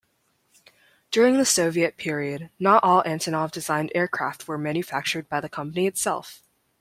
[1.11, 6.41] During the Soviet period, not all Antonov-designed aircraft were manufactured by the company itself.